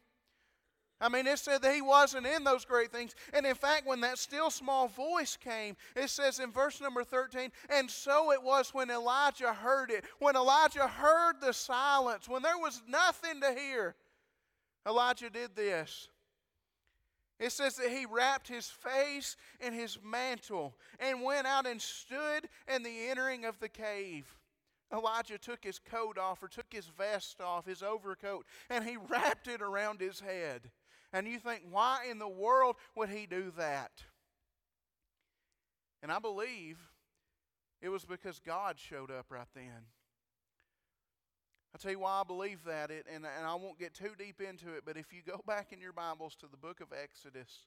[1.02, 3.16] I mean, it said that he wasn't in those great things.
[3.34, 7.52] And in fact, when that still small voice came, it says in verse number 13,
[7.70, 10.06] and so it was when Elijah heard it.
[10.20, 13.96] When Elijah heard the silence, when there was nothing to hear,
[14.88, 16.08] Elijah did this.
[17.40, 22.50] It says that he wrapped his face in his mantle and went out and stood
[22.74, 24.26] in the entering of the cave.
[24.92, 29.48] Elijah took his coat off or took his vest off, his overcoat, and he wrapped
[29.48, 30.72] it around his head.
[31.14, 33.92] And you think, why in the world would he do that?
[36.02, 36.78] And I believe
[37.82, 39.86] it was because God showed up right then.
[41.74, 44.42] I'll tell you why I believe that, it, and, and I won't get too deep
[44.42, 47.66] into it, but if you go back in your Bibles to the book of Exodus,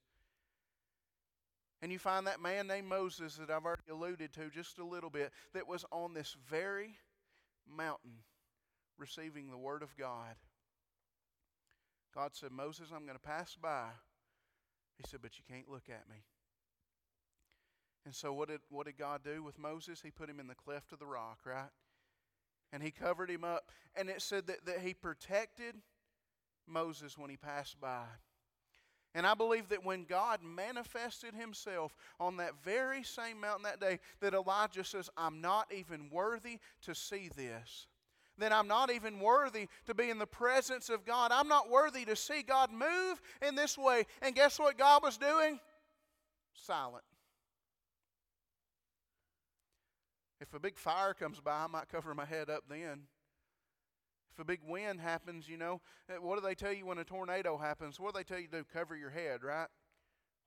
[1.83, 5.11] and you find that man named Moses that I've already alluded to just a little
[5.11, 6.97] bit, that was on this very
[7.67, 8.19] mountain
[8.99, 10.37] receiving the Word of God.
[12.15, 13.87] God said, Moses, I'm going to pass by.
[14.97, 16.17] He said, but you can't look at me.
[18.05, 20.01] And so what did, what did God do with Moses?
[20.03, 21.71] He put him in the cleft of the rock, right?
[22.73, 23.71] And he covered him up.
[23.97, 25.75] And it said that, that he protected
[26.67, 28.05] Moses when he passed by.
[29.15, 33.99] And I believe that when God manifested himself on that very same mountain that day,
[34.21, 37.89] that Elijah says, I'm not even worthy to see this.
[38.39, 41.33] Then I'm not even worthy to be in the presence of God.
[41.33, 44.07] I'm not worthy to see God move in this way.
[44.23, 45.59] And guess what God was doing?
[46.55, 47.05] Silent.
[50.41, 53.03] If a big fire comes by, I might cover my head up then.
[54.33, 57.05] If a big wind happens, you know, eh, what do they tell you when a
[57.05, 58.01] tornado happens?
[58.01, 58.65] What do they tell you to do?
[58.73, 59.69] Cover your head, right?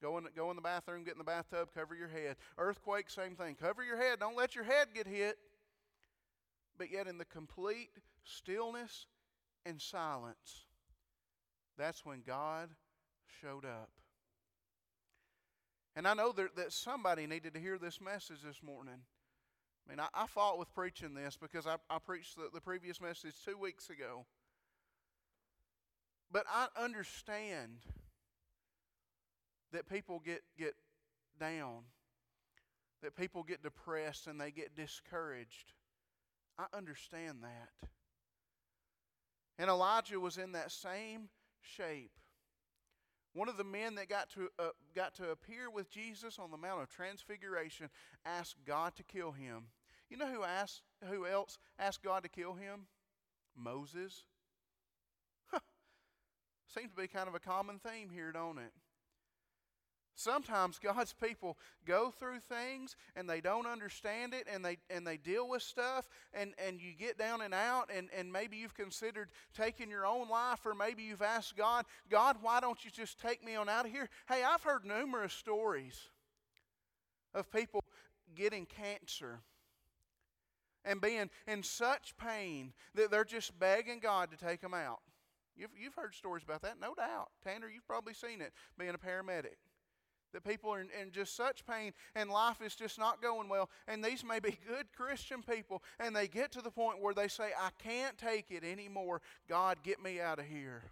[0.01, 2.37] Go in, go in the bathroom, get in the bathtub, cover your head.
[2.57, 3.55] Earthquake, same thing.
[3.55, 4.19] Cover your head.
[4.19, 5.37] Don't let your head get hit.
[6.77, 7.89] But yet, in the complete
[8.23, 9.05] stillness
[9.65, 10.65] and silence,
[11.77, 12.69] that's when God
[13.41, 13.91] showed up.
[15.95, 19.01] And I know that, that somebody needed to hear this message this morning.
[19.85, 23.01] I mean, I, I fought with preaching this because I, I preached the, the previous
[23.01, 24.25] message two weeks ago.
[26.31, 27.79] But I understand
[29.71, 30.75] that people get, get
[31.39, 31.81] down,
[33.01, 35.73] that people get depressed and they get discouraged.
[36.57, 37.89] I understand that.
[39.59, 41.29] And Elijah was in that same
[41.61, 42.11] shape.
[43.33, 46.57] One of the men that got to, uh, got to appear with Jesus on the
[46.57, 47.89] Mount of Transfiguration
[48.25, 49.65] asked God to kill him.
[50.09, 52.85] You know who, asked, who else asked God to kill him?
[53.55, 54.25] Moses.
[55.47, 55.59] Huh.
[56.67, 58.71] Seems to be kind of a common theme here, don't it?
[60.15, 65.17] Sometimes God's people go through things and they don't understand it and they and they
[65.17, 69.29] deal with stuff and, and you get down and out and, and maybe you've considered
[69.57, 73.43] taking your own life or maybe you've asked God, God, why don't you just take
[73.43, 74.07] me on out of here?
[74.27, 75.99] Hey, I've heard numerous stories
[77.33, 77.83] of people
[78.35, 79.39] getting cancer
[80.85, 84.99] and being in such pain that they're just begging God to take them out.
[85.55, 87.29] You've, you've heard stories about that, no doubt.
[87.43, 89.57] Tanner, you've probably seen it being a paramedic
[90.33, 93.69] that people are in, in, just such pain and life is just not going well.
[93.87, 97.27] And these may be good Christian people, and they get to the point where they
[97.27, 99.21] say, I can't take it anymore.
[99.47, 100.83] God, get me out of here.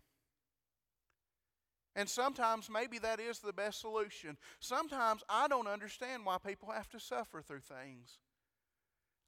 [1.96, 4.38] And sometimes maybe that is the best solution.
[4.60, 8.20] Sometimes I don't understand why people have to suffer through things.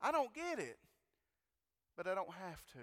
[0.01, 0.77] I don't get it,
[1.97, 2.79] but I don't have to.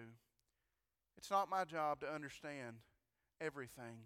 [1.16, 2.76] It's not my job to understand
[3.40, 4.04] everything.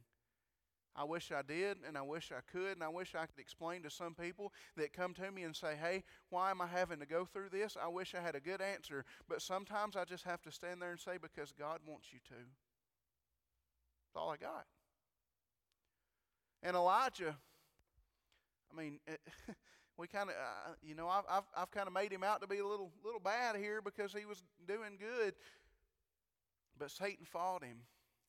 [0.96, 3.82] I wish I did, and I wish I could, and I wish I could explain
[3.82, 7.06] to some people that come to me and say, Hey, why am I having to
[7.06, 7.76] go through this?
[7.80, 10.92] I wish I had a good answer, but sometimes I just have to stand there
[10.92, 12.34] and say, Because God wants you to.
[12.34, 14.66] That's all I got.
[16.62, 17.36] And Elijah,
[18.72, 19.20] I mean, it,
[19.96, 22.46] we kind of, uh, you know, I've, I've, I've kind of made him out to
[22.46, 25.34] be a little, little bad here because he was doing good.
[26.78, 27.78] But Satan fought him.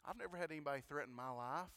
[0.04, 1.70] I've never had anybody threaten my life.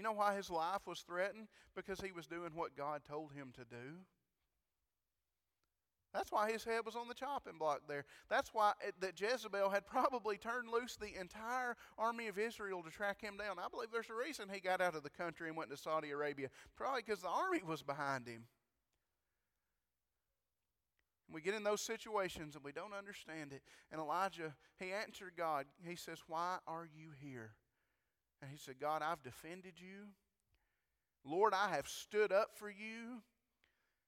[0.00, 1.48] You know why his life was threatened?
[1.76, 3.98] Because he was doing what God told him to do.
[6.14, 8.06] That's why his head was on the chopping block there.
[8.30, 12.90] That's why it, that Jezebel had probably turned loose the entire army of Israel to
[12.90, 13.58] track him down.
[13.58, 16.12] I believe there's a reason he got out of the country and went to Saudi
[16.12, 16.48] Arabia.
[16.76, 18.44] Probably because the army was behind him.
[21.30, 23.60] We get in those situations and we don't understand it.
[23.92, 25.66] And Elijah, he answered God.
[25.86, 27.50] He says, Why are you here?
[28.42, 30.08] And he said, God, I've defended you.
[31.24, 33.22] Lord, I have stood up for you.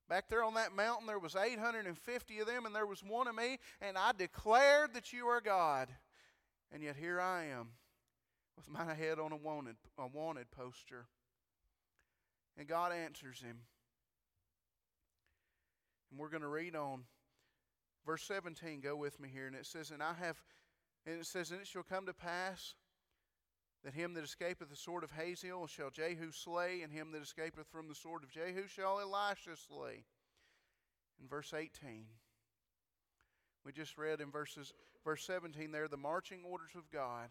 [0.08, 3.34] Back there on that mountain, there was 850 of them, and there was one of
[3.34, 5.88] me, and I declared that you are God.
[6.72, 7.68] And yet here I am
[8.56, 11.06] with my head on a wanted, a wanted poster.
[12.56, 13.58] And God answers him.
[16.10, 17.04] And we're going to read on
[18.06, 18.80] verse 17.
[18.80, 19.46] Go with me here.
[19.46, 20.42] And it says, And I have,
[21.06, 22.74] and it says, And it shall come to pass
[23.84, 27.66] that him that escapeth the sword of Hazael shall Jehu slay, and him that escapeth
[27.70, 30.04] from the sword of Jehu shall Elisha slay.
[31.20, 32.04] In verse 18.
[33.64, 34.72] We just read in verses
[35.04, 37.28] verse 17 there the marching orders of God.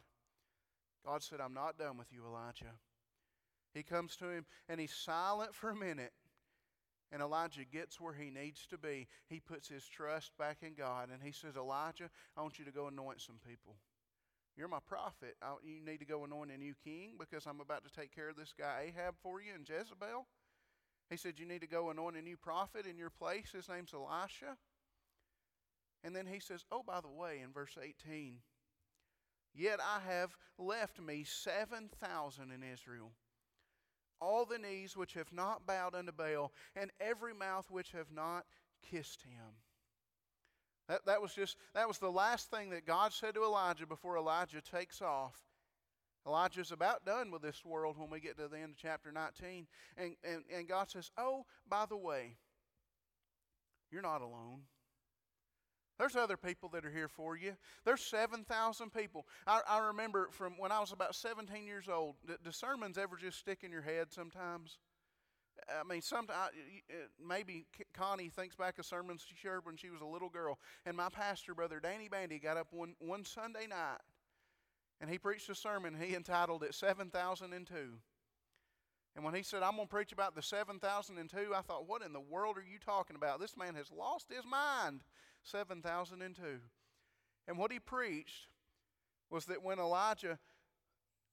[1.05, 2.73] God said, I'm not done with you, Elijah.
[3.73, 6.13] He comes to him and he's silent for a minute.
[7.11, 9.07] And Elijah gets where he needs to be.
[9.27, 12.71] He puts his trust back in God and he says, Elijah, I want you to
[12.71, 13.75] go anoint some people.
[14.57, 15.35] You're my prophet.
[15.41, 18.29] I, you need to go anoint a new king because I'm about to take care
[18.29, 20.27] of this guy Ahab for you and Jezebel.
[21.09, 23.51] He said, You need to go anoint a new prophet in your place.
[23.51, 24.57] His name's Elisha.
[26.03, 28.37] And then he says, Oh, by the way, in verse 18,
[29.53, 33.11] yet I have left me 7,000 in Israel,
[34.19, 38.45] all the knees which have not bowed unto Baal, and every mouth which have not
[38.81, 39.55] kissed him.
[40.87, 44.17] That, that was just that was the last thing that God said to Elijah before
[44.17, 45.35] Elijah takes off.
[46.25, 49.65] Elijah's about done with this world when we get to the end of chapter 19.
[49.97, 52.35] And, and, and God says, Oh, by the way,
[53.91, 54.61] you're not alone.
[55.97, 57.53] There's other people that are here for you.
[57.85, 59.27] There's 7,000 people.
[59.45, 63.17] I, I remember from when I was about 17 years old, do, do sermons ever
[63.17, 64.79] just stick in your head sometimes?
[65.69, 66.51] I mean, sometimes
[66.89, 66.93] uh,
[67.25, 70.95] maybe Connie thinks back of sermons she heard when she was a little girl, and
[70.95, 74.01] my pastor, brother Danny Bandy, got up one one Sunday night,
[74.99, 75.95] and he preached a sermon.
[75.99, 77.99] He entitled it Seven Thousand and Two.
[79.15, 82.13] And when he said, I'm going to preach about the 7002, I thought, what in
[82.13, 83.41] the world are you talking about?
[83.41, 85.01] This man has lost his mind.
[85.43, 86.43] 7002.
[87.47, 88.47] And what he preached
[89.29, 90.39] was that when Elijah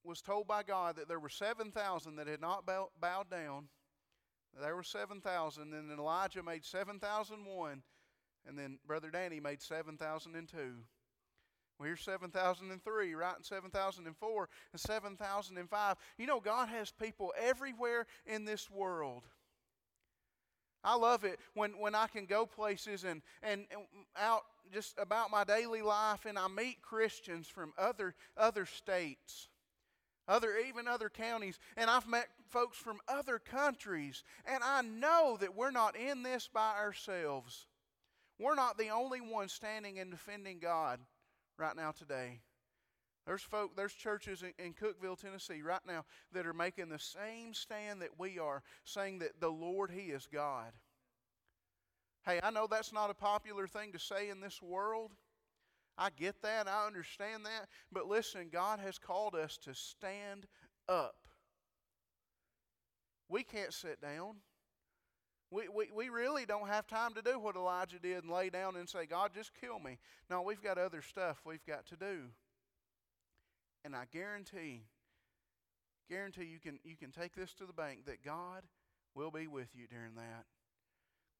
[0.02, 3.68] was told by God that there were 7,000 that had not bowed down,
[4.60, 7.82] there were 7,000, and then Elijah made 7,001,
[8.46, 10.56] and then Brother Danny made 7,002.
[11.78, 13.36] Well, here's 7,003, right?
[13.36, 15.96] And 7,004 and 7,005.
[16.18, 19.22] You know, God has people everywhere in this world.
[20.82, 23.82] I love it when, when I can go places and, and, and
[24.16, 24.42] out
[24.72, 29.48] just about my daily life and I meet Christians from other, other states
[30.28, 35.56] other even other counties and i've met folks from other countries and i know that
[35.56, 37.66] we're not in this by ourselves.
[38.38, 41.00] We're not the only ones standing and defending god
[41.56, 42.40] right now today.
[43.26, 47.52] There's folk there's churches in, in cookeville tennessee right now that are making the same
[47.52, 50.72] stand that we are saying that the lord he is god.
[52.24, 55.12] Hey i know that's not a popular thing to say in this world
[55.98, 56.68] I get that.
[56.68, 57.68] I understand that.
[57.90, 60.46] But listen, God has called us to stand
[60.88, 61.16] up.
[63.28, 64.36] We can't sit down.
[65.50, 68.76] We, we, we really don't have time to do what Elijah did and lay down
[68.76, 69.98] and say, God, just kill me.
[70.30, 72.28] No, we've got other stuff we've got to do.
[73.84, 74.82] And I guarantee,
[76.08, 78.62] guarantee you can, you can take this to the bank that God
[79.14, 80.44] will be with you during that.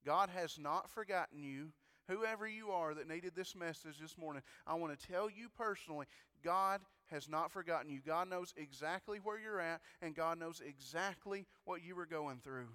[0.05, 1.73] God has not forgotten you
[2.09, 6.07] whoever you are that needed this message this morning, I want to tell you personally
[6.43, 6.81] God
[7.11, 8.01] has not forgotten you.
[8.05, 12.69] God knows exactly where you're at, and God knows exactly what you were going through.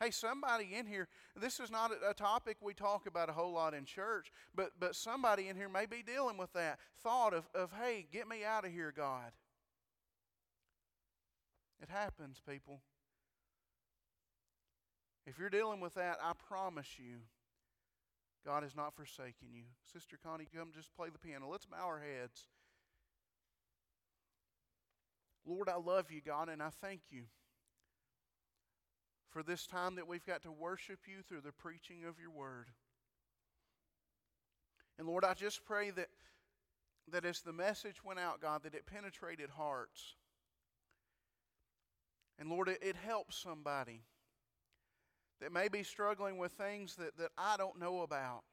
[0.00, 1.08] Hey, somebody in here,
[1.40, 4.96] this is not a topic we talk about a whole lot in church, but, but
[4.96, 8.64] somebody in here may be dealing with that thought of, of, hey, get me out
[8.64, 9.32] of here, God.
[11.80, 12.80] It happens, people.
[15.26, 17.20] If you're dealing with that, I promise you,
[18.44, 19.62] God has not forsaken you.
[19.92, 21.48] Sister Connie, come just play the piano.
[21.50, 22.46] Let's bow our heads.
[25.46, 27.24] Lord, I love you, God, and I thank you
[29.30, 32.68] for this time that we've got to worship you through the preaching of your word.
[34.98, 36.08] And Lord, I just pray that,
[37.10, 40.14] that as the message went out, God, that it penetrated hearts.
[42.38, 44.02] And Lord, it, it helps somebody
[45.44, 48.44] that may be struggling with things that, that I don't know about.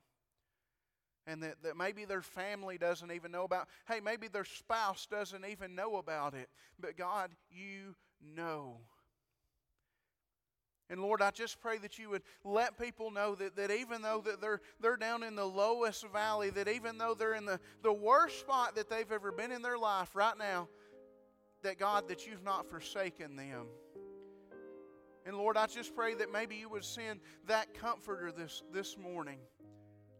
[1.25, 3.69] And that, that maybe their family doesn't even know about.
[3.87, 6.49] Hey, maybe their spouse doesn't even know about it.
[6.77, 7.95] But God, you
[8.35, 8.75] know.
[10.89, 14.21] And Lord, I just pray that you would let people know that, that even though
[14.25, 17.93] that they're, they're down in the lowest valley, that even though they're in the, the
[17.93, 20.67] worst spot that they've ever been in their life right now,
[21.63, 23.67] that God, that you've not forsaken them.
[25.26, 29.38] And Lord, I just pray that maybe you would send that comforter this, this morning.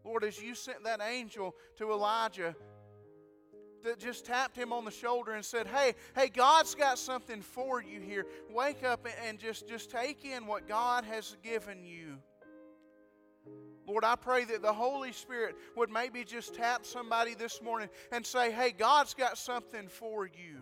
[0.04, 2.54] Lord, as you sent that angel to Elijah
[3.84, 7.82] that just tapped him on the shoulder and said, Hey, hey, God's got something for
[7.82, 8.26] you here.
[8.50, 12.18] Wake up and just, just take in what God has given you.
[13.86, 18.24] Lord, I pray that the Holy Spirit would maybe just tap somebody this morning and
[18.24, 20.60] say, Hey, God's got something for you.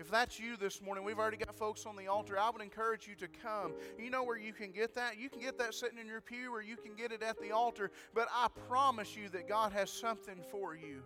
[0.00, 2.38] If that's you this morning, we've already got folks on the altar.
[2.38, 3.74] I would encourage you to come.
[3.98, 5.20] You know where you can get that?
[5.20, 7.52] You can get that sitting in your pew or you can get it at the
[7.52, 7.90] altar.
[8.14, 11.02] But I promise you that God has something for you.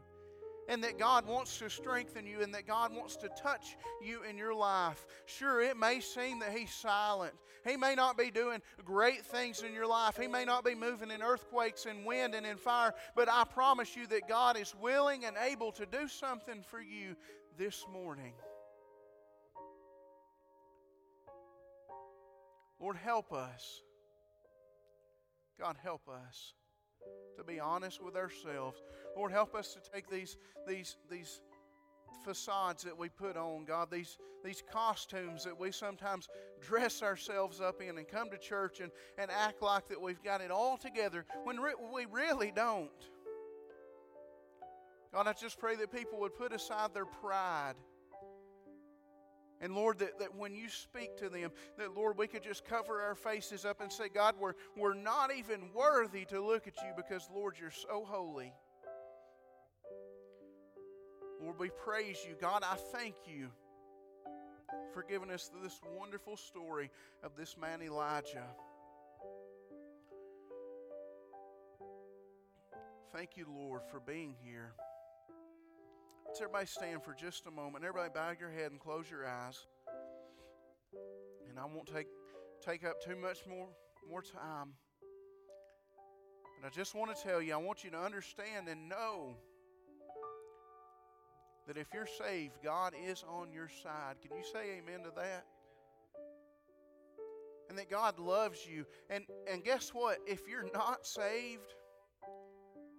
[0.68, 4.38] And that God wants to strengthen you and that God wants to touch you in
[4.38, 5.04] your life.
[5.26, 7.34] Sure, it may seem that He's silent.
[7.66, 10.16] He may not be doing great things in your life.
[10.16, 12.94] He may not be moving in earthquakes and wind and in fire.
[13.14, 17.16] But I promise you that God is willing and able to do something for you
[17.58, 18.32] this morning.
[22.84, 23.80] Lord, help us.
[25.58, 26.52] God, help us
[27.38, 28.82] to be honest with ourselves.
[29.16, 30.36] Lord, help us to take these,
[30.68, 31.40] these, these
[32.26, 36.28] facades that we put on, God, these, these costumes that we sometimes
[36.60, 40.42] dress ourselves up in and come to church and, and act like that we've got
[40.42, 42.90] it all together when re- we really don't.
[45.10, 47.76] God, I just pray that people would put aside their pride
[49.60, 53.00] and Lord, that, that when you speak to them, that Lord, we could just cover
[53.00, 56.92] our faces up and say, God, we're, we're not even worthy to look at you
[56.96, 58.52] because, Lord, you're so holy.
[61.40, 62.34] Lord, we praise you.
[62.40, 63.50] God, I thank you
[64.92, 66.90] for giving us this wonderful story
[67.22, 68.46] of this man Elijah.
[73.12, 74.72] Thank you, Lord, for being here.
[76.34, 77.84] Let's everybody stand for just a moment.
[77.84, 79.56] Everybody bow your head and close your eyes.
[81.48, 82.08] And I won't take,
[82.60, 83.68] take up too much more,
[84.10, 84.72] more time.
[86.60, 89.36] But I just want to tell you, I want you to understand and know
[91.68, 94.16] that if you're saved, God is on your side.
[94.20, 95.44] Can you say amen to that?
[97.68, 98.86] And that God loves you.
[99.08, 100.18] And, and guess what?
[100.26, 101.74] If you're not saved,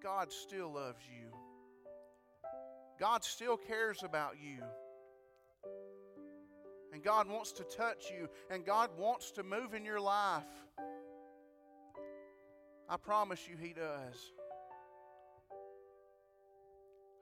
[0.01, 1.24] God still loves you.
[2.99, 4.63] God still cares about you.
[6.93, 10.43] And God wants to touch you, and God wants to move in your life.
[12.87, 14.31] I promise you, He does.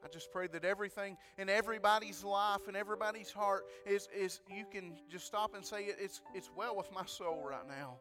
[0.03, 4.97] I just pray that everything in everybody's life and everybody's heart is, is you can
[5.09, 7.99] just stop and say, it's, it's well with my soul right now.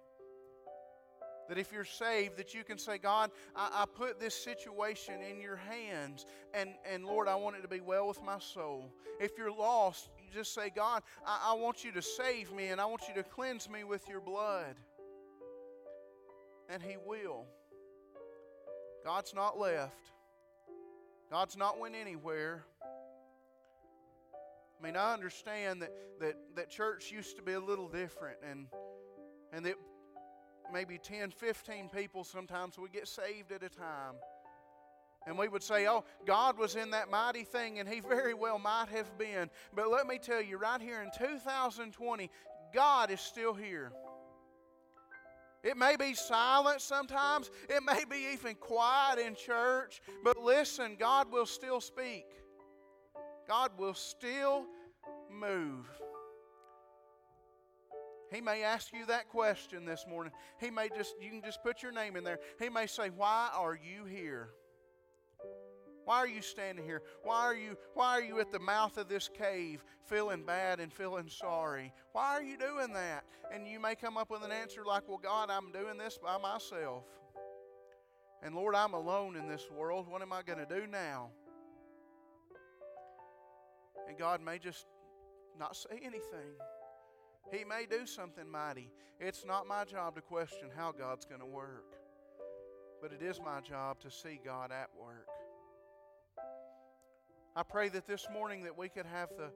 [1.49, 5.41] That if you're saved, that you can say, God, I, I, put this situation in
[5.41, 6.25] your hands,
[6.55, 8.93] and, and Lord, I want it to be well with my soul.
[9.21, 12.81] If you're lost, you just say, God, I, I want you to save me, and
[12.81, 14.77] I want you to cleanse me with your blood.
[16.69, 17.47] And He will.
[19.05, 19.99] God's not left,
[21.31, 22.65] God's not went anywhere.
[24.81, 28.67] I mean, I understand that, that, that church used to be a little different, and,
[29.53, 29.77] and that
[30.73, 34.15] maybe 10, 15 people sometimes would get saved at a time.
[35.27, 38.59] And we would say, oh, God was in that mighty thing, and He very well
[38.59, 39.51] might have been.
[39.75, 42.31] But let me tell you, right here in 2020,
[42.75, 43.93] God is still here.
[45.63, 51.31] It may be silent sometimes, it may be even quiet in church, but listen, God
[51.31, 52.27] will still speak.
[53.47, 54.65] God will still
[55.31, 55.87] move.
[58.33, 60.33] He may ask you that question this morning.
[60.59, 62.39] He may just, you can just put your name in there.
[62.59, 64.51] He may say, Why are you here?
[66.05, 67.03] Why are you standing here?
[67.23, 70.93] Why are you why are you at the mouth of this cave feeling bad and
[70.93, 71.93] feeling sorry?
[72.13, 73.25] Why are you doing that?
[73.53, 76.39] And you may come up with an answer like, "Well, God, I'm doing this by
[76.39, 77.05] myself."
[78.43, 80.09] And Lord, I'm alone in this world.
[80.09, 81.31] What am I going to do now?
[84.09, 84.87] And God may just
[85.57, 86.57] not say anything.
[87.51, 88.91] He may do something mighty.
[89.21, 91.95] It's not my job to question how God's going to work,
[93.01, 95.29] but it is my job to see God at work.
[97.55, 99.51] I pray that this morning that we could have the,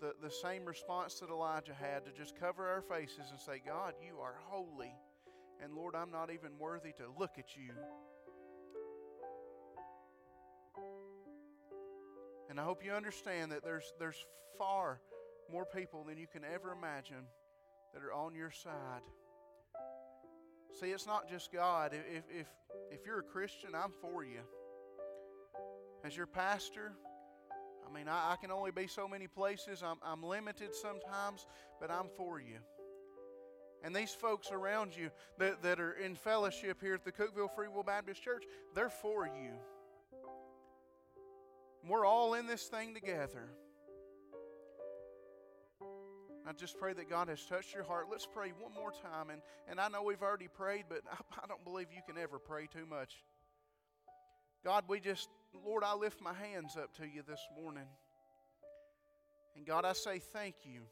[0.00, 3.94] the, the same response that Elijah had to just cover our faces and say, God,
[4.02, 4.94] you are holy.
[5.62, 7.72] And Lord, I'm not even worthy to look at you.
[12.48, 14.24] And I hope you understand that there's, there's
[14.58, 15.00] far
[15.50, 17.26] more people than you can ever imagine
[17.94, 19.02] that are on your side.
[20.80, 21.92] See, it's not just God.
[21.92, 22.46] If, if,
[22.90, 24.40] if you're a Christian, I'm for you.
[26.04, 26.92] As your pastor,
[27.86, 29.82] I mean, I, I can only be so many places.
[29.82, 31.46] I'm, I'm limited sometimes,
[31.80, 32.58] but I'm for you.
[33.84, 37.68] And these folks around you that, that are in fellowship here at the Cookeville Free
[37.68, 39.52] Will Baptist Church, they're for you.
[41.86, 43.50] We're all in this thing together.
[46.48, 48.06] I just pray that God has touched your heart.
[48.10, 49.30] Let's pray one more time.
[49.30, 52.38] And, and I know we've already prayed, but I, I don't believe you can ever
[52.38, 53.22] pray too much.
[54.64, 55.28] God, we just,
[55.64, 57.86] Lord, I lift my hands up to you this morning.
[59.56, 60.82] And God, I say thank you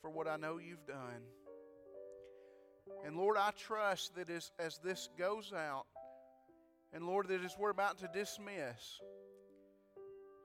[0.00, 1.22] for what I know you've done.
[3.04, 5.86] And Lord, I trust that as, as this goes out,
[6.92, 9.00] and Lord, that as we're about to dismiss,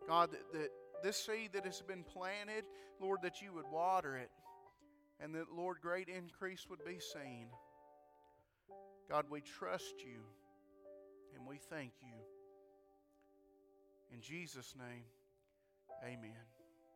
[0.08, 0.70] God, that, that
[1.04, 2.66] this seed that has been planted,
[3.00, 4.32] Lord, that you would water it,
[5.20, 7.48] and that, Lord, great increase would be seen.
[9.10, 10.20] God, we trust you
[11.36, 12.14] and we thank you.
[14.14, 15.04] In Jesus' name,
[16.04, 16.57] amen.